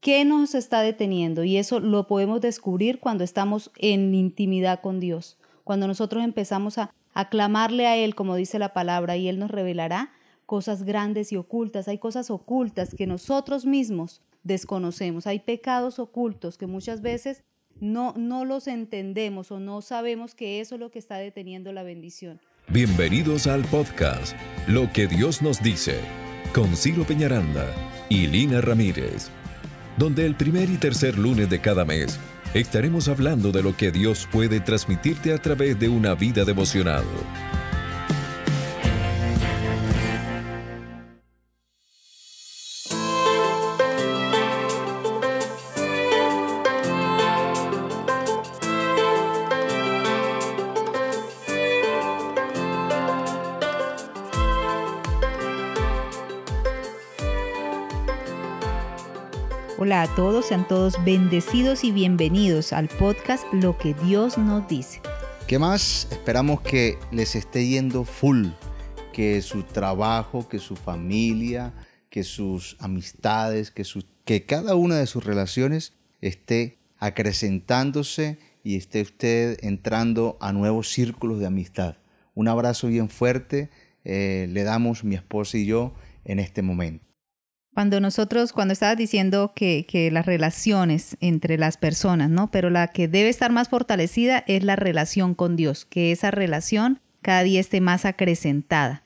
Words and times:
¿Qué 0.00 0.24
nos 0.24 0.54
está 0.54 0.82
deteniendo? 0.82 1.42
Y 1.42 1.56
eso 1.56 1.80
lo 1.80 2.06
podemos 2.06 2.40
descubrir 2.40 3.00
cuando 3.00 3.24
estamos 3.24 3.72
en 3.76 4.14
intimidad 4.14 4.80
con 4.80 5.00
Dios, 5.00 5.38
cuando 5.64 5.88
nosotros 5.88 6.22
empezamos 6.22 6.78
a, 6.78 6.94
a 7.14 7.28
clamarle 7.28 7.86
a 7.86 7.96
Él, 7.96 8.14
como 8.14 8.36
dice 8.36 8.60
la 8.60 8.72
palabra, 8.72 9.16
y 9.16 9.28
Él 9.28 9.38
nos 9.38 9.50
revelará 9.50 10.12
cosas 10.46 10.84
grandes 10.84 11.32
y 11.32 11.36
ocultas. 11.36 11.88
Hay 11.88 11.98
cosas 11.98 12.30
ocultas 12.30 12.94
que 12.94 13.08
nosotros 13.08 13.66
mismos 13.66 14.22
desconocemos. 14.44 15.26
Hay 15.26 15.40
pecados 15.40 15.98
ocultos 15.98 16.58
que 16.58 16.66
muchas 16.66 17.02
veces 17.02 17.42
no, 17.80 18.14
no 18.16 18.44
los 18.44 18.68
entendemos 18.68 19.50
o 19.50 19.58
no 19.58 19.82
sabemos 19.82 20.34
que 20.34 20.60
eso 20.60 20.76
es 20.76 20.80
lo 20.80 20.90
que 20.90 21.00
está 21.00 21.16
deteniendo 21.18 21.72
la 21.72 21.82
bendición. 21.82 22.40
Bienvenidos 22.68 23.46
al 23.46 23.64
podcast 23.64 24.36
Lo 24.66 24.92
que 24.92 25.06
Dios 25.06 25.42
nos 25.42 25.62
dice 25.62 26.00
con 26.54 26.76
Ciro 26.76 27.04
Peñaranda 27.04 27.66
y 28.08 28.26
Lina 28.26 28.60
Ramírez, 28.60 29.30
donde 29.98 30.24
el 30.24 30.36
primer 30.36 30.70
y 30.70 30.76
tercer 30.76 31.18
lunes 31.18 31.50
de 31.50 31.60
cada 31.60 31.84
mes 31.84 32.18
estaremos 32.54 33.08
hablando 33.08 33.50
de 33.50 33.62
lo 33.62 33.76
que 33.76 33.90
Dios 33.90 34.28
puede 34.30 34.60
transmitirte 34.60 35.32
a 35.32 35.38
través 35.38 35.78
de 35.78 35.88
una 35.88 36.14
vida 36.14 36.44
devocional. 36.44 37.04
Hola 59.80 60.02
a 60.02 60.12
todos, 60.16 60.46
sean 60.46 60.66
todos 60.66 61.04
bendecidos 61.04 61.84
y 61.84 61.92
bienvenidos 61.92 62.72
al 62.72 62.88
podcast 62.88 63.44
Lo 63.52 63.78
que 63.78 63.94
Dios 63.94 64.36
nos 64.36 64.66
dice. 64.66 65.00
¿Qué 65.46 65.60
más? 65.60 66.08
Esperamos 66.10 66.62
que 66.62 66.98
les 67.12 67.36
esté 67.36 67.64
yendo 67.64 68.02
full, 68.02 68.48
que 69.12 69.40
su 69.40 69.62
trabajo, 69.62 70.48
que 70.48 70.58
su 70.58 70.74
familia, 70.74 71.72
que 72.10 72.24
sus 72.24 72.76
amistades, 72.80 73.70
que, 73.70 74.44
cada 74.46 74.74
una 74.74 74.96
de 74.96 75.06
sus 75.06 75.24
relaciones 75.24 75.92
esté 76.20 76.80
acrecentándose 76.98 78.40
y 78.64 78.74
esté 78.74 79.02
usted 79.02 79.58
entrando 79.62 80.38
a 80.40 80.52
nuevos 80.52 80.88
círculos 80.88 81.38
de 81.38 81.46
amistad. 81.46 81.98
Un 82.34 82.48
abrazo 82.48 82.88
bien 82.88 83.08
fuerte 83.08 83.70
eh, 84.02 84.48
le 84.50 84.64
damos 84.64 85.04
mi 85.04 85.14
esposa 85.14 85.56
y 85.56 85.66
yo 85.66 85.94
en 86.24 86.40
este 86.40 86.62
momento. 86.62 87.07
Cuando 87.78 88.00
nosotros, 88.00 88.52
cuando 88.52 88.72
estabas 88.72 88.96
diciendo 88.96 89.52
que, 89.54 89.86
que, 89.88 90.10
las 90.10 90.26
relaciones 90.26 91.16
entre 91.20 91.58
las 91.58 91.76
personas, 91.76 92.28
¿no? 92.28 92.50
Pero 92.50 92.70
la 92.70 92.88
que 92.88 93.06
debe 93.06 93.28
estar 93.28 93.52
más 93.52 93.68
fortalecida 93.68 94.42
es 94.48 94.64
la 94.64 94.74
relación 94.74 95.36
con 95.36 95.54
Dios, 95.54 95.84
que 95.84 96.10
esa 96.10 96.32
relación 96.32 97.00
cada 97.22 97.44
día 97.44 97.60
esté 97.60 97.80
más 97.80 98.04
acrecentada. 98.04 99.04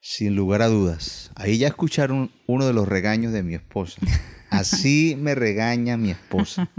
Sin 0.00 0.36
lugar 0.36 0.60
a 0.60 0.68
dudas. 0.68 1.30
Ahí 1.34 1.56
ya 1.56 1.68
escucharon 1.68 2.30
uno 2.46 2.66
de 2.66 2.74
los 2.74 2.86
regaños 2.86 3.32
de 3.32 3.42
mi 3.42 3.54
esposa. 3.54 3.98
Así 4.50 5.16
me 5.18 5.34
regaña 5.34 5.96
mi 5.96 6.10
esposa. 6.10 6.70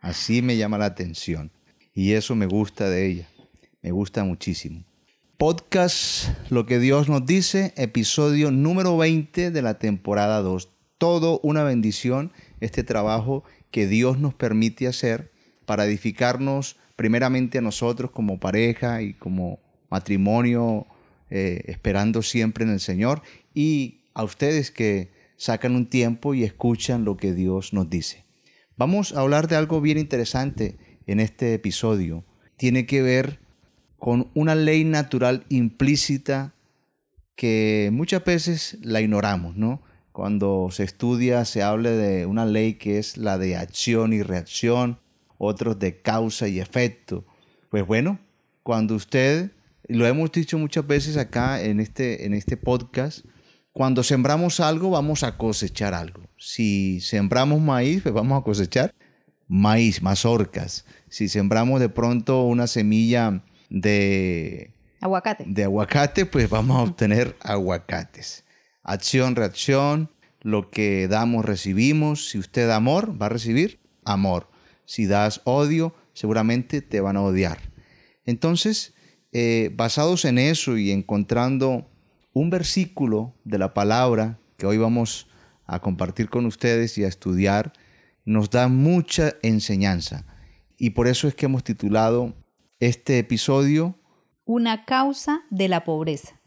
Así 0.00 0.42
me 0.42 0.56
llama 0.56 0.78
la 0.78 0.86
atención. 0.86 1.52
Y 1.94 2.14
eso 2.14 2.34
me 2.34 2.46
gusta 2.46 2.90
de 2.90 3.06
ella. 3.06 3.28
Me 3.82 3.92
gusta 3.92 4.24
muchísimo. 4.24 4.82
Podcast 5.36 6.30
Lo 6.50 6.66
que 6.66 6.80
Dios 6.80 7.08
nos 7.08 7.24
dice, 7.24 7.72
episodio 7.76 8.50
número 8.50 8.96
20 8.96 9.52
de 9.52 9.62
la 9.62 9.78
temporada 9.78 10.42
2 10.42 10.77
todo 10.98 11.40
una 11.42 11.62
bendición 11.62 12.32
este 12.60 12.82
trabajo 12.82 13.44
que 13.70 13.86
Dios 13.86 14.18
nos 14.18 14.34
permite 14.34 14.86
hacer 14.86 15.32
para 15.64 15.84
edificarnos 15.84 16.76
primeramente 16.96 17.58
a 17.58 17.62
nosotros 17.62 18.10
como 18.10 18.40
pareja 18.40 19.02
y 19.02 19.14
como 19.14 19.60
matrimonio, 19.90 20.86
eh, 21.30 21.62
esperando 21.66 22.22
siempre 22.22 22.64
en 22.64 22.70
el 22.70 22.80
Señor, 22.80 23.22
y 23.54 24.00
a 24.14 24.24
ustedes 24.24 24.70
que 24.70 25.10
sacan 25.36 25.76
un 25.76 25.86
tiempo 25.86 26.34
y 26.34 26.42
escuchan 26.42 27.04
lo 27.04 27.16
que 27.16 27.32
Dios 27.32 27.72
nos 27.72 27.88
dice. 27.88 28.24
Vamos 28.76 29.12
a 29.12 29.20
hablar 29.20 29.48
de 29.48 29.56
algo 29.56 29.80
bien 29.80 29.98
interesante 29.98 30.76
en 31.06 31.20
este 31.20 31.54
episodio. 31.54 32.24
Tiene 32.56 32.86
que 32.86 33.02
ver 33.02 33.40
con 33.98 34.30
una 34.34 34.54
ley 34.54 34.84
natural 34.84 35.44
implícita 35.48 36.54
que 37.36 37.90
muchas 37.92 38.24
veces 38.24 38.78
la 38.82 39.00
ignoramos, 39.00 39.56
¿no? 39.56 39.82
Cuando 40.18 40.70
se 40.72 40.82
estudia 40.82 41.44
se 41.44 41.62
habla 41.62 41.90
de 41.90 42.26
una 42.26 42.44
ley 42.44 42.74
que 42.74 42.98
es 42.98 43.16
la 43.18 43.38
de 43.38 43.56
acción 43.56 44.12
y 44.12 44.20
reacción, 44.20 44.98
otros 45.38 45.78
de 45.78 46.02
causa 46.02 46.48
y 46.48 46.58
efecto. 46.58 47.24
Pues 47.70 47.86
bueno, 47.86 48.18
cuando 48.64 48.96
usted, 48.96 49.52
lo 49.86 50.08
hemos 50.08 50.32
dicho 50.32 50.58
muchas 50.58 50.84
veces 50.84 51.16
acá 51.16 51.62
en 51.62 51.78
este, 51.78 52.26
en 52.26 52.34
este 52.34 52.56
podcast, 52.56 53.24
cuando 53.72 54.02
sembramos 54.02 54.58
algo 54.58 54.90
vamos 54.90 55.22
a 55.22 55.38
cosechar 55.38 55.94
algo. 55.94 56.22
Si 56.36 57.00
sembramos 57.00 57.60
maíz, 57.60 58.02
pues 58.02 58.12
vamos 58.12 58.40
a 58.40 58.44
cosechar 58.44 58.92
maíz, 59.46 60.02
mazorcas. 60.02 60.84
Si 61.08 61.28
sembramos 61.28 61.78
de 61.78 61.90
pronto 61.90 62.42
una 62.42 62.66
semilla 62.66 63.44
de 63.70 64.72
aguacate, 65.00 65.44
de 65.46 65.62
aguacate 65.62 66.26
pues 66.26 66.50
vamos 66.50 66.76
a 66.76 66.82
obtener 66.82 67.36
aguacates 67.38 68.42
acción, 68.88 69.36
reacción, 69.36 70.10
lo 70.40 70.70
que 70.70 71.08
damos, 71.08 71.44
recibimos. 71.44 72.30
Si 72.30 72.38
usted 72.38 72.66
da 72.66 72.76
amor, 72.76 73.20
va 73.20 73.26
a 73.26 73.30
recibir 73.30 73.80
amor. 74.04 74.48
Si 74.86 75.06
das 75.06 75.42
odio, 75.44 75.94
seguramente 76.14 76.80
te 76.80 77.00
van 77.00 77.16
a 77.16 77.22
odiar. 77.22 77.58
Entonces, 78.24 78.94
eh, 79.32 79.70
basados 79.74 80.24
en 80.24 80.38
eso 80.38 80.78
y 80.78 80.90
encontrando 80.90 81.90
un 82.32 82.50
versículo 82.50 83.34
de 83.44 83.58
la 83.58 83.74
palabra 83.74 84.38
que 84.56 84.66
hoy 84.66 84.78
vamos 84.78 85.28
a 85.66 85.80
compartir 85.80 86.30
con 86.30 86.46
ustedes 86.46 86.96
y 86.96 87.04
a 87.04 87.08
estudiar, 87.08 87.72
nos 88.24 88.48
da 88.50 88.68
mucha 88.68 89.34
enseñanza. 89.42 90.24
Y 90.78 90.90
por 90.90 91.08
eso 91.08 91.28
es 91.28 91.34
que 91.34 91.46
hemos 91.46 91.62
titulado 91.62 92.34
este 92.80 93.18
episodio 93.18 93.98
Una 94.44 94.84
causa 94.86 95.42
de 95.50 95.68
la 95.68 95.84
pobreza 95.84 96.37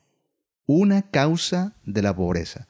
una 0.66 1.04
causa 1.10 1.76
de 1.86 2.02
la 2.02 2.16
pobreza. 2.16 2.68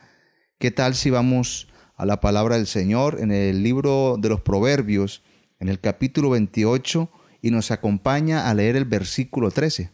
¿Qué 0.57 0.71
tal 0.71 0.95
si 0.95 1.09
vamos 1.09 1.67
a 1.95 2.05
la 2.05 2.21
palabra 2.21 2.57
del 2.57 2.67
Señor 2.67 3.19
en 3.19 3.31
el 3.31 3.63
libro 3.63 4.17
de 4.19 4.29
los 4.29 4.41
Proverbios, 4.41 5.23
en 5.59 5.69
el 5.69 5.79
capítulo 5.79 6.29
28, 6.31 7.09
y 7.41 7.51
nos 7.51 7.71
acompaña 7.71 8.49
a 8.49 8.53
leer 8.53 8.75
el 8.75 8.85
versículo 8.85 9.51
13? 9.51 9.91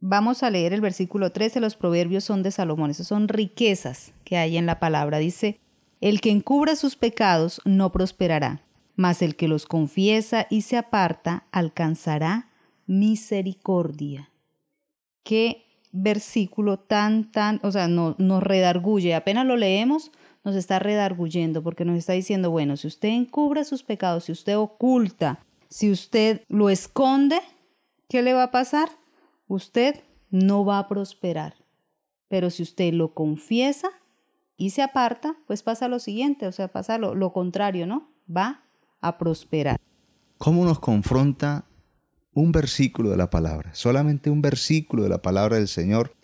Vamos 0.00 0.42
a 0.42 0.50
leer 0.50 0.72
el 0.72 0.80
versículo 0.80 1.30
13, 1.30 1.60
los 1.60 1.76
proverbios 1.76 2.24
son 2.24 2.42
de 2.42 2.50
Salomón, 2.50 2.90
esas 2.90 3.06
son 3.06 3.28
riquezas 3.28 4.12
que 4.24 4.38
hay 4.38 4.56
en 4.56 4.64
la 4.64 4.80
palabra. 4.80 5.18
Dice, 5.18 5.60
el 6.00 6.22
que 6.22 6.30
encubra 6.30 6.74
sus 6.74 6.96
pecados 6.96 7.60
no 7.66 7.92
prosperará, 7.92 8.64
mas 8.96 9.20
el 9.20 9.36
que 9.36 9.46
los 9.46 9.66
confiesa 9.66 10.46
y 10.48 10.62
se 10.62 10.78
aparta 10.78 11.46
alcanzará 11.52 12.48
misericordia. 12.86 14.30
Qué 15.22 15.69
versículo 15.92 16.78
tan, 16.78 17.30
tan, 17.30 17.60
o 17.62 17.70
sea, 17.70 17.88
no, 17.88 18.14
nos 18.18 18.42
redarguye. 18.42 19.14
Apenas 19.14 19.46
lo 19.46 19.56
leemos, 19.56 20.12
nos 20.44 20.54
está 20.54 20.78
redarguyendo 20.78 21.62
porque 21.62 21.84
nos 21.84 21.96
está 21.96 22.12
diciendo, 22.12 22.50
bueno, 22.50 22.76
si 22.76 22.86
usted 22.86 23.08
encubre 23.08 23.64
sus 23.64 23.82
pecados, 23.82 24.24
si 24.24 24.32
usted 24.32 24.56
oculta, 24.56 25.44
si 25.68 25.90
usted 25.90 26.42
lo 26.48 26.70
esconde, 26.70 27.40
¿qué 28.08 28.22
le 28.22 28.32
va 28.32 28.44
a 28.44 28.50
pasar? 28.50 28.88
Usted 29.48 30.02
no 30.30 30.64
va 30.64 30.78
a 30.78 30.88
prosperar. 30.88 31.54
Pero 32.28 32.50
si 32.50 32.62
usted 32.62 32.92
lo 32.92 33.12
confiesa 33.14 33.90
y 34.56 34.70
se 34.70 34.82
aparta, 34.82 35.36
pues 35.46 35.62
pasa 35.62 35.88
lo 35.88 35.98
siguiente, 35.98 36.46
o 36.46 36.52
sea, 36.52 36.68
pasa 36.68 36.98
lo, 36.98 37.14
lo 37.14 37.32
contrario, 37.32 37.86
¿no? 37.86 38.08
Va 38.34 38.62
a 39.00 39.18
prosperar. 39.18 39.78
¿Cómo 40.38 40.64
nos 40.64 40.78
confronta 40.78 41.64
un 42.32 42.52
versículo 42.52 43.10
de 43.10 43.16
la 43.16 43.30
palabra, 43.30 43.74
solamente 43.74 44.30
un 44.30 44.42
versículo 44.42 45.02
de 45.02 45.08
la 45.08 45.22
palabra 45.22 45.56
del 45.56 45.68
Señor 45.68 46.14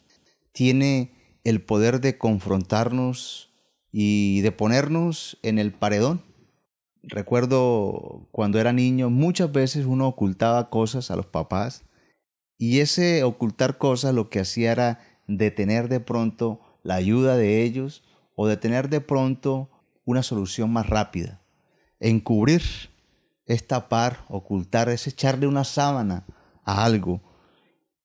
tiene 0.52 1.12
el 1.44 1.60
poder 1.60 2.00
de 2.00 2.18
confrontarnos 2.18 3.52
y 3.92 4.40
de 4.40 4.52
ponernos 4.52 5.38
en 5.42 5.58
el 5.58 5.72
paredón. 5.72 6.22
Recuerdo 7.02 8.28
cuando 8.32 8.58
era 8.58 8.72
niño, 8.72 9.10
muchas 9.10 9.52
veces 9.52 9.86
uno 9.86 10.08
ocultaba 10.08 10.70
cosas 10.70 11.10
a 11.10 11.16
los 11.16 11.26
papás 11.26 11.84
y 12.58 12.80
ese 12.80 13.22
ocultar 13.22 13.78
cosas 13.78 14.14
lo 14.14 14.28
que 14.28 14.40
hacía 14.40 14.72
era 14.72 15.00
detener 15.28 15.88
de 15.88 16.00
pronto 16.00 16.60
la 16.82 16.94
ayuda 16.94 17.36
de 17.36 17.62
ellos 17.62 18.02
o 18.34 18.46
detener 18.46 18.88
de 18.88 19.00
pronto 19.00 19.70
una 20.04 20.22
solución 20.22 20.72
más 20.72 20.88
rápida. 20.88 21.42
Encubrir 22.00 22.62
es 23.46 23.66
tapar, 23.66 24.24
ocultar, 24.28 24.88
es 24.88 25.06
echarle 25.06 25.46
una 25.46 25.64
sábana 25.64 26.26
a 26.64 26.84
algo. 26.84 27.20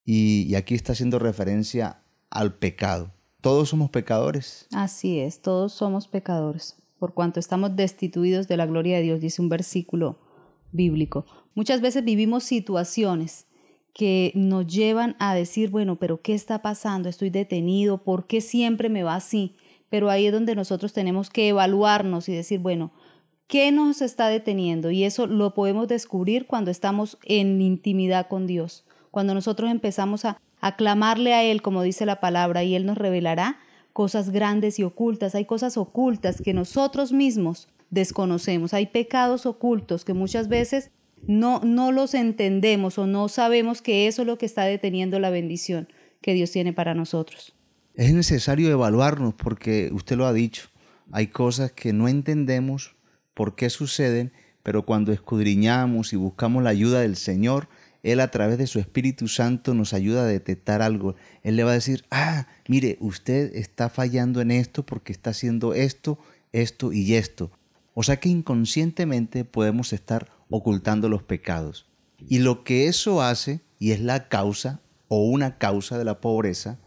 Y, 0.06 0.56
aquí 0.56 0.76
está 0.76 0.94
haciendo 0.94 1.20
referencia 1.20 2.02
al 2.30 2.56
pecado. 2.56 3.12
Todos 3.42 3.70
somos 3.70 3.90
pecadores. 3.90 4.68
Así 4.72 5.20
es, 5.20 5.42
todos 5.42 5.74
somos 5.74 6.08
pecadores. 6.08 6.78
por 7.00 7.16
cuanto 7.16 7.40
estamos 7.40 7.76
destituidos 7.76 8.48
de 8.48 8.58
la 8.58 8.68
gloria 8.68 8.98
de 8.98 9.04
Dios, 9.04 9.20
dice 9.20 9.42
un 9.42 9.50
versículo 9.50 10.20
bíblico. 10.72 11.26
Muchas 11.56 11.82
veces 11.82 12.04
vivimos 12.06 12.44
situaciones 12.44 13.48
que 13.94 14.32
nos 14.36 14.68
llevan 14.68 15.16
a 15.20 15.34
decir, 15.34 15.72
bueno, 15.72 15.98
pero 15.98 16.22
¿qué 16.22 16.36
está 16.36 16.62
pasando? 16.62 17.10
Estoy 17.10 17.32
detenido, 17.32 18.04
¿por 18.04 18.28
qué 18.28 18.40
siempre 18.40 18.88
me 18.90 19.02
va 19.02 19.16
así? 19.16 19.56
Pero 19.90 20.12
ahí 20.12 20.28
es 20.28 20.32
donde 20.34 20.56
nosotros 20.56 20.94
tenemos 20.94 21.30
que 21.30 21.50
evaluarnos 21.50 22.30
y 22.30 22.34
decir, 22.34 22.60
bueno, 22.60 22.92
¿qué 23.52 23.74
nos 23.74 24.02
está 24.02 24.30
deteniendo? 24.30 24.92
Y 24.92 25.04
eso 25.04 25.28
lo 25.28 25.54
podemos 25.54 25.90
descubrir 25.90 26.48
cuando 26.48 26.72
estamos 26.72 27.18
en 27.26 27.62
intimidad 27.62 28.30
con 28.30 28.48
Dios, 28.48 28.86
cuando 29.12 29.34
nosotros 29.34 29.70
empezamos 29.70 30.24
a, 30.24 30.40
aclamarle 30.62 31.34
a 31.34 31.44
Él, 31.44 31.62
como 31.62 31.82
dice 31.82 32.06
la 32.06 32.22
palabra, 32.22 32.64
y 32.64 32.76
Él 32.76 32.86
nos 32.86 32.98
revelará 32.98 33.60
cosas 33.94 34.30
grandes 34.30 34.80
y 34.80 34.84
ocultas. 34.84 35.36
Hay 35.36 35.46
cosas 35.46 35.76
ocultas 35.76 36.42
que 36.42 36.54
nosotros 36.54 37.12
mismos 37.12 37.68
desconocemos, 37.90 38.74
hay 38.74 38.86
pecados 38.86 39.46
ocultos 39.46 40.06
que 40.06 40.14
muchas 40.14 40.48
veces 40.48 40.92
no, 41.28 41.60
no 41.60 41.92
los 41.92 42.14
entendemos 42.14 42.98
o 43.00 43.06
no 43.06 43.28
sabemos 43.28 43.82
que 43.82 44.08
eso 44.08 44.22
es 44.22 44.28
lo 44.28 44.38
que 44.38 44.46
está 44.46 44.64
deteniendo 44.64 45.20
la 45.20 45.30
bendición 45.30 45.90
que 46.22 46.34
Dios 46.34 46.52
tiene 46.52 46.72
para 46.72 46.94
nosotros. 46.94 47.54
Es 47.96 48.14
necesario 48.14 48.70
evaluarnos 48.70 49.34
porque 49.34 49.90
usted 49.92 50.16
lo 50.16 50.26
ha 50.26 50.32
dicho, 50.32 50.70
hay 51.12 51.28
cosas 51.28 51.74
que 51.74 51.92
no 51.92 52.08
entendemos 52.08 52.96
por 53.42 53.56
qué 53.56 53.72
suceden, 53.72 54.32
pero 54.62 54.86
cuando 54.86 55.12
escudriñamos 55.12 56.14
y 56.14 56.16
buscamos 56.16 56.62
la 56.62 56.70
ayuda 56.70 57.00
del 57.00 57.16
Señor, 57.16 57.70
Él 58.04 58.20
a 58.20 58.30
través 58.30 58.60
de 58.60 58.68
su 58.68 58.78
Espíritu 58.78 59.28
Santo 59.28 59.74
nos 59.74 59.96
ayuda 59.96 60.22
a 60.22 60.28
detectar 60.28 60.84
algo. 60.84 61.16
Él 61.42 61.56
le 61.56 61.64
va 61.64 61.72
a 61.72 61.74
decir, 61.74 62.06
ah, 62.12 62.46
mire, 62.68 63.00
usted 63.00 63.56
está 63.56 63.90
fallando 63.90 64.42
en 64.42 64.52
esto 64.52 64.86
porque 64.86 65.12
está 65.12 65.32
haciendo 65.32 65.74
esto, 65.74 66.20
esto 66.52 66.94
y 66.94 67.16
esto. 67.16 67.50
O 67.96 68.04
sea 68.04 68.18
que 68.18 68.30
inconscientemente 68.30 69.44
podemos 69.44 69.92
estar 69.92 70.30
ocultando 70.52 71.10
los 71.10 71.24
pecados. 71.24 71.90
Y 72.20 72.38
lo 72.38 72.64
que 72.64 72.86
eso 72.86 73.24
hace, 73.24 73.62
y 73.80 73.90
es 73.90 74.02
la 74.02 74.28
causa 74.28 74.82
o 75.08 75.24
una 75.24 75.58
causa 75.58 75.98
de 75.98 76.06
la 76.06 76.22
pobreza, 76.22 76.78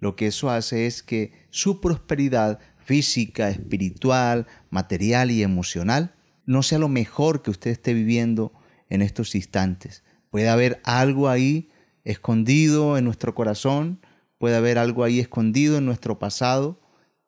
lo 0.00 0.16
que 0.16 0.26
eso 0.26 0.50
hace 0.50 0.84
es 0.84 1.02
que 1.02 1.32
su 1.48 1.80
prosperidad 1.80 2.58
física, 2.88 3.50
espiritual, 3.50 4.46
material 4.70 5.30
y 5.30 5.42
emocional 5.42 6.14
no 6.46 6.62
sea 6.62 6.78
lo 6.78 6.88
mejor 6.88 7.42
que 7.42 7.50
usted 7.50 7.70
esté 7.70 7.92
viviendo 7.92 8.54
en 8.88 9.02
estos 9.02 9.34
instantes. 9.34 10.04
Puede 10.30 10.48
haber 10.48 10.80
algo 10.84 11.28
ahí 11.28 11.68
escondido 12.04 12.96
en 12.96 13.04
nuestro 13.04 13.34
corazón, 13.34 14.00
puede 14.38 14.56
haber 14.56 14.78
algo 14.78 15.04
ahí 15.04 15.20
escondido 15.20 15.76
en 15.76 15.84
nuestro 15.84 16.18
pasado 16.18 16.80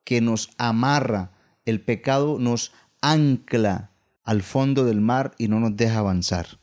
que 0.03 0.23
nos 0.23 0.49
amarra. 0.57 1.33
El 1.67 1.83
pecado 1.83 2.39
nos 2.39 2.73
ancla 3.03 3.93
al 4.25 4.41
fondo 4.41 4.87
del 4.87 5.03
mar 5.03 5.33
y 5.37 5.49
no 5.49 5.61
nos 5.61 5.77
deja 5.77 5.99
avanzar. 5.99 6.59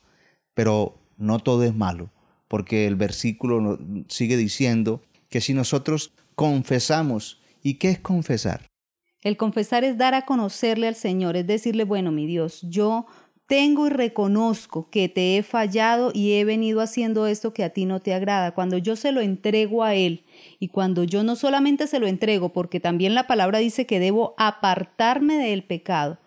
Pero 0.56 1.00
no 1.18 1.38
todo 1.38 1.64
es 1.66 1.76
malo, 1.76 2.12
porque 2.48 2.88
el 2.88 2.96
versículo 2.96 3.78
sigue 4.08 4.38
diciendo 4.38 5.04
que 5.30 5.40
si 5.40 5.54
nosotros 5.54 6.14
confesamos, 6.34 7.40
¿y 7.62 7.76
qué 7.76 7.92
es 7.92 8.00
confesar? 8.00 8.66
El 9.24 9.38
confesar 9.38 9.84
es 9.84 9.98
dar 9.98 10.14
a 10.14 10.26
conocerle 10.26 10.88
al 10.88 10.96
Señor, 10.96 11.38
es 11.38 11.48
decirle, 11.48 11.84
bueno, 11.84 12.12
mi 12.12 12.26
Dios, 12.26 12.62
yo 12.64 13.08
tengo 13.48 13.88
y 13.88 13.90
reconozco 13.90 14.90
que 14.90 15.08
te 15.10 15.38
he 15.38 15.44
fallado 15.44 16.12
y 16.14 16.34
he 16.34 16.44
venido 16.44 16.82
haciendo 16.82 17.28
esto 17.28 17.54
que 17.54 17.64
a 17.64 17.70
ti 17.70 17.86
no 17.86 18.02
te 18.02 18.14
agrada. 18.14 18.54
Cuando 18.54 18.78
yo 18.78 18.96
se 18.96 19.12
lo 19.12 19.22
entrego 19.22 19.84
a 19.84 19.96
Él 19.96 20.26
y 20.60 20.68
cuando 20.68 21.04
yo 21.06 21.24
no 21.24 21.36
solamente 21.36 21.88
se 21.88 22.00
lo 22.00 22.08
entrego, 22.08 22.50
porque 22.50 22.80
también 22.80 23.16
la 23.16 23.26
palabra 23.26 23.60
dice 23.60 23.86
que 23.86 24.00
debo 24.00 24.36
apartarme 24.38 25.38
del 25.38 25.64
pecado, 25.64 26.20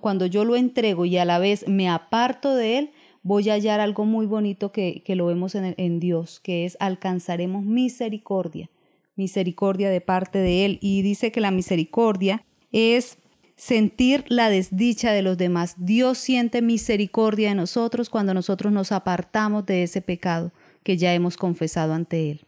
cuando 0.00 0.26
yo 0.26 0.44
lo 0.44 0.56
entrego 0.56 1.04
y 1.04 1.18
a 1.18 1.24
la 1.24 1.38
vez 1.38 1.68
me 1.68 1.88
aparto 1.88 2.54
de 2.54 2.78
él, 2.78 2.90
voy 3.22 3.50
a 3.50 3.54
hallar 3.54 3.80
algo 3.80 4.04
muy 4.04 4.26
bonito 4.26 4.72
que, 4.72 5.02
lo 5.08 5.26
vemos 5.26 5.54
en, 5.54 5.74
en 5.76 6.00
Dios, 6.00 6.40
que 6.40 6.64
es 6.64 6.76
alcanzaremos 6.80 7.62
misericordia, 7.64 8.70
misericordia 9.16 9.90
de 9.90 10.00
parte 10.00 10.38
de 10.38 10.64
Él. 10.64 10.78
Y 10.80 11.02
dice 11.02 11.32
que 11.32 11.40
la 11.40 11.50
misericordia 11.50 12.44
es 12.72 13.18
sentir 13.56 14.24
la 14.28 14.50
desdicha 14.50 15.12
de 15.12 15.22
los 15.22 15.38
demás. 15.38 15.74
Dios 15.78 16.18
siente 16.18 16.62
misericordia 16.62 17.48
de 17.48 17.54
nosotros 17.54 18.10
cuando 18.10 18.34
nosotros 18.34 18.72
nos 18.72 18.92
apartamos 18.92 19.66
de 19.66 19.82
ese 19.82 20.02
pecado 20.02 20.52
que 20.82 20.96
ya 20.96 21.14
hemos 21.14 21.36
confesado 21.36 21.94
ante 21.94 22.30
Él. 22.30 22.46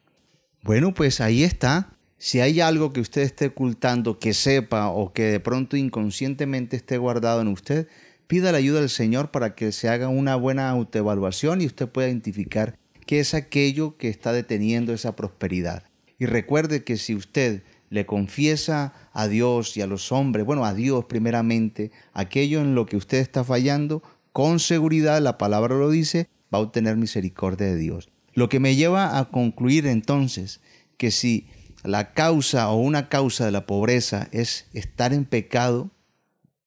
Bueno, 0.62 0.93
pues 0.94 1.20
ahí 1.20 1.43
está. 1.43 1.94
Si 2.19 2.41
hay 2.41 2.61
algo 2.61 2.93
que 2.93 3.00
usted 3.00 3.23
esté 3.23 3.47
ocultando, 3.47 4.19
que 4.19 4.35
sepa 4.35 4.88
o 4.88 5.12
que 5.12 5.23
de 5.23 5.41
pronto 5.41 5.76
inconscientemente 5.76 6.76
esté 6.76 6.99
guardado 6.99 7.41
en 7.41 7.49
usted, 7.49 7.88
pida 8.26 8.53
la 8.53 8.59
ayuda 8.59 8.81
del 8.81 8.91
Señor 8.91 9.31
para 9.31 9.55
que 9.55 9.73
se 9.73 9.88
haga 9.88 10.09
una 10.09 10.37
buena 10.37 10.69
autoevaluación 10.69 11.62
y 11.62 11.67
usted 11.67 11.88
pueda 11.88 12.09
identificar 12.09 12.76
qué 13.06 13.21
es 13.21 13.35
aquello 13.35 13.97
que 13.97 14.09
está 14.09 14.32
deteniendo 14.32 14.93
esa 14.93 15.17
prosperidad. 15.17 15.85
Y 16.19 16.26
recuerde 16.26 16.85
que 16.85 16.97
si 16.97 17.15
usted 17.15 17.62
le 17.91 18.05
confiesa 18.05 18.93
a 19.12 19.29
Dios 19.29 19.76
y 19.76 19.82
a 19.82 19.87
los 19.87 20.12
hombres, 20.12 20.44
bueno, 20.44 20.65
a 20.65 20.75
Dios 20.75 21.05
primeramente, 21.06 21.91
aquello 22.12 22.61
en 22.61 22.75
lo 22.75 22.87
que 22.87 22.97
usted 22.97 23.19
está 23.19 23.44
fallando, 23.44 24.03
con 24.32 24.61
seguridad, 24.61 25.23
la 25.23 25.38
palabra 25.38 25.76
lo 25.76 25.91
dice, 25.91 26.29
va 26.53 26.59
a 26.59 26.62
obtener 26.62 26.97
misericordia 26.97 27.69
de 27.69 27.76
Dios. 27.76 28.11
Lo 28.35 28.49
que 28.49 28.61
me 28.61 28.76
lleva 28.76 29.19
a 29.19 29.31
concluir 29.31 29.87
entonces 29.87 30.61
que 30.97 31.11
si 31.11 31.49
la 31.85 32.12
causa 32.12 32.69
o 32.71 32.76
una 32.76 33.09
causa 33.09 33.44
de 33.44 33.53
la 33.53 33.67
pobreza 33.67 34.29
es 34.32 34.69
estar 34.73 35.12
en 35.12 35.25
pecado, 35.25 35.91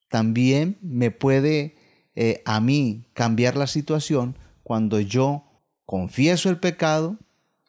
también 0.09 0.77
me 0.81 1.11
puede 1.11 1.75
eh, 2.15 2.41
a 2.45 2.59
mí 2.59 3.05
cambiar 3.13 3.55
la 3.55 3.67
situación 3.67 4.37
cuando 4.63 4.99
yo 4.99 5.45
confieso 5.85 6.49
el 6.49 6.57
pecado 6.57 7.17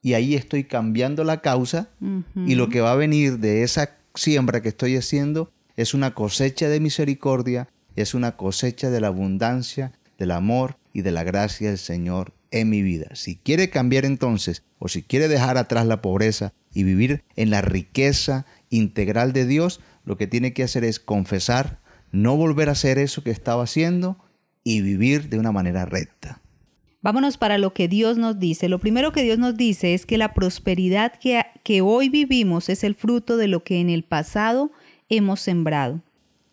y 0.03 0.15
ahí 0.15 0.35
estoy 0.35 0.65
cambiando 0.65 1.23
la 1.23 1.41
causa 1.41 1.89
y 2.35 2.57
lo 2.57 2.69
que 2.69 2.81
va 2.81 2.93
a 2.93 2.97
venir 2.97 3.39
de 3.39 3.63
esa 3.63 3.97
siembra 4.15 4.61
que 4.61 4.69
estoy 4.69 4.97
haciendo 4.97 5.53
es 5.77 5.95
una 5.95 6.13
cosecha 6.13 6.69
de 6.69 6.81
misericordia, 6.81 7.69
es 7.95 8.13
una 8.13 8.37
cosecha 8.37 8.91
de 8.91 9.01
la 9.01 9.07
abundancia, 9.07 9.93
del 10.19 10.33
amor 10.33 10.77
y 10.93 11.03
de 11.03 11.13
la 11.13 11.23
gracia 11.23 11.69
del 11.69 11.79
Señor 11.79 12.35
en 12.51 12.69
mi 12.69 12.83
vida. 12.83 13.07
Si 13.15 13.37
quiere 13.37 13.71
cambiar 13.71 14.05
entonces 14.05 14.65
o 14.79 14.89
si 14.89 15.03
quiere 15.03 15.29
dejar 15.29 15.57
atrás 15.57 15.87
la 15.87 16.03
pobreza 16.03 16.53
y 16.75 16.83
vivir 16.83 17.23
en 17.37 17.51
la 17.51 17.63
riqueza 17.63 18.45
integral 18.71 19.33
de 19.33 19.47
Dios, 19.47 19.81
lo 20.05 20.19
que 20.19 20.27
tiene 20.27 20.53
que 20.53 20.65
hacer 20.65 20.85
es 20.85 20.99
confesar, 20.99 21.81
no 22.11 22.37
volver 22.37 22.69
a 22.69 22.73
hacer 22.73 22.99
eso 22.99 23.23
que 23.23 23.31
estaba 23.31 23.63
haciendo 23.63 24.19
y 24.65 24.81
vivir 24.81 25.29
de 25.29 25.39
una 25.39 25.53
manera 25.53 25.87
recta. 25.87 26.42
Vámonos 27.03 27.37
para 27.37 27.59
lo 27.59 27.75
que 27.75 27.89
Dios 27.89 28.17
nos 28.17 28.39
dice. 28.39 28.69
Lo 28.69 28.79
primero 28.79 29.11
que 29.11 29.25
Dios 29.25 29.39
nos 29.39 29.57
dice 29.57 29.93
es 29.93 30.07
que 30.07 30.19
la 30.19 30.35
prosperidad 30.35 31.13
que, 31.19 31.45
que 31.65 31.81
hoy 31.81 32.09
vivimos 32.09 32.69
es 32.69 32.85
el 32.85 32.95
fruto 32.95 33.37
de 33.37 33.49
lo 33.49 33.65
que 33.65 33.81
en 33.81 33.91
el 33.91 34.05
pasado 34.05 34.71
hemos 35.09 35.41
sembrado. 35.41 36.01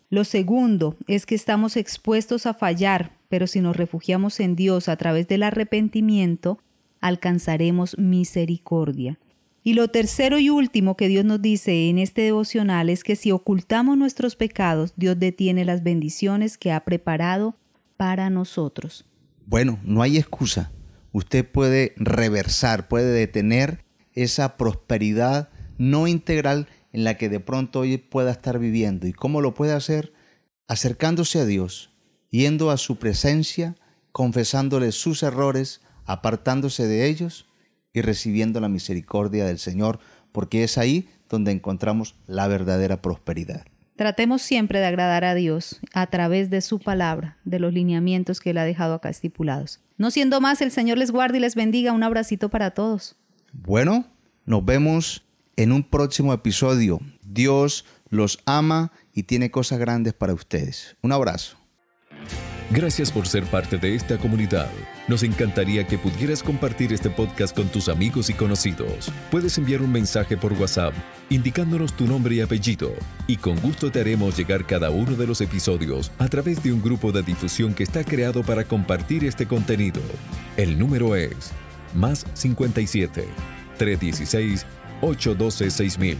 Lo 0.09 0.23
segundo 0.23 0.97
es 1.07 1.27
que 1.27 1.35
estamos 1.35 1.77
expuestos 1.77 2.47
a 2.47 2.55
fallar, 2.55 3.11
pero 3.29 3.45
si 3.45 3.61
nos 3.61 3.77
refugiamos 3.77 4.39
en 4.39 4.55
Dios 4.55 4.89
a 4.89 4.97
través 4.97 5.27
del 5.27 5.43
arrepentimiento, 5.43 6.57
alcanzaremos 6.99 7.95
misericordia. 7.99 9.19
Y 9.61 9.73
lo 9.73 9.89
tercero 9.89 10.39
y 10.39 10.49
último 10.49 10.97
que 10.97 11.09
Dios 11.09 11.25
nos 11.25 11.43
dice 11.43 11.89
en 11.89 11.99
este 11.99 12.23
devocional 12.23 12.89
es 12.89 13.03
que 13.03 13.15
si 13.15 13.29
ocultamos 13.29 13.99
nuestros 13.99 14.35
pecados, 14.35 14.93
Dios 14.95 15.19
detiene 15.19 15.63
las 15.63 15.83
bendiciones 15.83 16.57
que 16.57 16.71
ha 16.71 16.79
preparado 16.85 17.55
para 17.97 18.31
nosotros. 18.31 19.05
Bueno, 19.49 19.79
no 19.83 20.03
hay 20.03 20.17
excusa. 20.19 20.71
Usted 21.11 21.43
puede 21.43 21.93
reversar, 21.97 22.87
puede 22.87 23.11
detener 23.11 23.83
esa 24.13 24.57
prosperidad 24.57 25.49
no 25.79 26.07
integral 26.07 26.67
en 26.93 27.03
la 27.03 27.17
que 27.17 27.29
de 27.29 27.39
pronto 27.39 27.79
hoy 27.79 27.97
pueda 27.97 28.29
estar 28.29 28.59
viviendo. 28.59 29.07
¿Y 29.07 29.13
cómo 29.13 29.41
lo 29.41 29.55
puede 29.55 29.73
hacer? 29.73 30.13
Acercándose 30.67 31.39
a 31.39 31.45
Dios, 31.45 31.89
yendo 32.29 32.69
a 32.69 32.77
su 32.77 32.99
presencia, 32.99 33.75
confesándole 34.11 34.91
sus 34.91 35.23
errores, 35.23 35.81
apartándose 36.05 36.85
de 36.85 37.07
ellos 37.07 37.47
y 37.91 38.01
recibiendo 38.01 38.59
la 38.59 38.69
misericordia 38.69 39.47
del 39.47 39.57
Señor, 39.57 39.99
porque 40.31 40.63
es 40.63 40.77
ahí 40.77 41.09
donde 41.27 41.51
encontramos 41.51 42.13
la 42.27 42.47
verdadera 42.47 43.01
prosperidad. 43.01 43.65
Tratemos 43.99 44.41
siempre 44.41 44.79
de 44.79 44.85
agradar 44.85 45.25
a 45.25 45.35
Dios 45.35 45.81
a 45.93 46.07
través 46.07 46.49
de 46.49 46.61
su 46.61 46.79
palabra, 46.79 47.37
de 47.43 47.59
los 47.59 47.73
lineamientos 47.73 48.39
que 48.39 48.51
Él 48.51 48.57
ha 48.57 48.63
dejado 48.63 48.93
acá 48.93 49.09
estipulados. 49.09 49.81
No 49.97 50.09
siendo 50.09 50.39
más, 50.39 50.61
el 50.61 50.71
Señor 50.71 50.97
les 50.97 51.11
guarde 51.11 51.39
y 51.39 51.41
les 51.41 51.53
bendiga. 51.53 51.91
Un 51.91 52.03
abracito 52.03 52.47
para 52.47 52.71
todos. 52.71 53.17
Bueno, 53.51 54.05
nos 54.45 54.63
vemos 54.63 55.25
en 55.57 55.73
un 55.73 55.83
próximo 55.83 56.31
episodio. 56.31 57.01
Dios 57.25 57.83
los 58.07 58.39
ama 58.45 58.93
y 59.13 59.23
tiene 59.23 59.51
cosas 59.51 59.79
grandes 59.79 60.13
para 60.13 60.33
ustedes. 60.33 60.95
Un 61.01 61.11
abrazo. 61.11 61.58
Gracias 62.71 63.11
por 63.11 63.27
ser 63.27 63.45
parte 63.45 63.79
de 63.79 63.95
esta 63.95 64.19
comunidad. 64.19 64.69
Nos 65.07 65.23
encantaría 65.23 65.87
que 65.87 65.97
pudieras 65.97 66.43
compartir 66.43 66.93
este 66.93 67.09
podcast 67.09 67.55
con 67.55 67.67
tus 67.67 67.89
amigos 67.89 68.29
y 68.29 68.33
conocidos. 68.33 69.11
Puedes 69.31 69.57
enviar 69.57 69.81
un 69.81 69.91
mensaje 69.91 70.37
por 70.37 70.53
WhatsApp 70.53 70.93
indicándonos 71.31 71.93
tu 71.93 72.05
nombre 72.05 72.35
y 72.35 72.41
apellido 72.41 72.93
y 73.25 73.37
con 73.37 73.59
gusto 73.59 73.89
te 73.91 74.01
haremos 74.01 74.37
llegar 74.37 74.67
cada 74.67 74.91
uno 74.91 75.13
de 75.13 75.25
los 75.25 75.41
episodios 75.41 76.11
a 76.19 76.27
través 76.27 76.61
de 76.61 76.71
un 76.71 76.79
grupo 76.79 77.11
de 77.11 77.23
difusión 77.23 77.73
que 77.73 77.81
está 77.81 78.03
creado 78.03 78.43
para 78.43 78.63
compartir 78.63 79.25
este 79.25 79.47
contenido. 79.47 80.01
El 80.55 80.77
número 80.77 81.15
es 81.15 81.51
más 81.95 82.27
57 82.35 83.25
316 83.79 84.67
812 85.01 85.71
6000. 85.71 86.17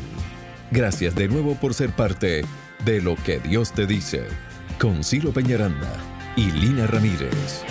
Gracias 0.71 1.13
de 1.13 1.27
nuevo 1.27 1.53
por 1.53 1.75
ser 1.75 1.91
parte 1.91 2.43
de 2.85 3.01
lo 3.03 3.15
que 3.17 3.37
Dios 3.39 3.71
te 3.71 3.85
dice. 3.85 4.23
Con 4.79 5.03
Ciro 5.03 5.31
Peñaranda 5.31 6.18
y 6.35 6.51
Lina 6.51 6.87
Ramírez. 6.87 7.63